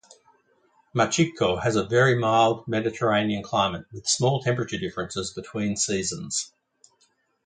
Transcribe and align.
Machico 0.95 1.61
has 1.61 1.75
a 1.75 1.85
very 1.85 2.17
mild 2.17 2.67
Mediterranean 2.67 3.43
climate 3.43 3.85
with 3.93 4.07
small 4.07 4.41
temperature 4.41 4.79
differences 4.79 5.31
between 5.31 5.75
seasons. 5.77 6.51